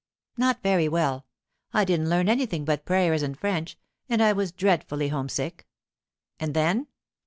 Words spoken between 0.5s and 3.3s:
very well. I didn't learn anything but prayers